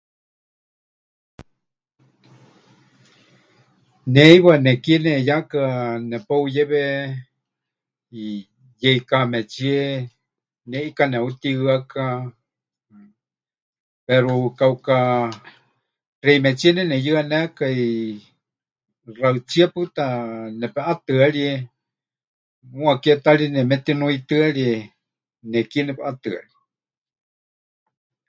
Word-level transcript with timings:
Ne 4.11 4.21
heiwa 4.29 4.53
nekie 4.65 4.95
neheyaka 5.03 5.61
nepeuyewe, 6.09 6.81
eh, 8.19 8.39
yeikaametsíe 8.81 9.79
neʼika 10.69 11.03
neheutihɨaka, 11.07 12.05
pero 14.05 14.31
kauka 14.59 14.97
xeimetsíe 16.21 16.71
neneyɨanékai, 16.75 17.85
xaɨtsíe 19.17 19.65
pɨta 19.73 20.05
nepeʼatɨarie, 20.59 21.51
muuwa 22.69 22.93
ke 23.03 23.11
ta 23.23 23.31
ri 23.39 23.45
nemetinuitɨ́arie 23.55 24.73
nekie 25.51 25.81
nepɨʼatɨarie. 25.87 26.43